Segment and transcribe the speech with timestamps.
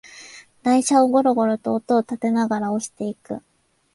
[0.63, 3.43] 台車をゴロゴロと音をたてながら押していく